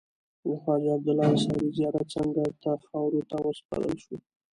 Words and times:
د 0.43 0.45
خواجه 0.61 0.89
عبدالله 0.97 1.25
انصاري 1.31 1.67
زیارت 1.77 2.07
څنګ 2.15 2.31
ته 2.61 2.71
خاورو 2.87 3.21
ته 3.29 3.37
وسپارل 3.45 3.95
شو. 4.03 4.15